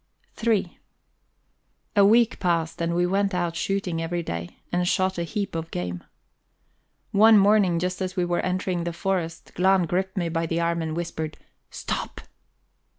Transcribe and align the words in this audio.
III 0.43 0.79
A 1.95 2.03
week 2.03 2.39
passed, 2.39 2.81
and 2.81 2.95
we 2.95 3.05
went 3.05 3.35
out 3.35 3.55
shooting 3.55 4.01
every 4.01 4.23
day, 4.23 4.57
and 4.71 4.87
shot 4.87 5.19
a 5.19 5.23
heap 5.23 5.53
of 5.53 5.69
game. 5.69 6.03
One 7.11 7.37
morning, 7.37 7.77
just 7.77 8.01
as 8.01 8.15
we 8.15 8.25
were 8.25 8.39
entering 8.41 8.83
the 8.83 8.93
forest, 8.93 9.51
Glahn 9.53 9.83
gripped 9.85 10.17
me 10.17 10.27
by 10.27 10.47
the 10.47 10.59
arm 10.59 10.81
and 10.81 10.97
whispered: 10.97 11.37
"Stop!" 11.69 12.21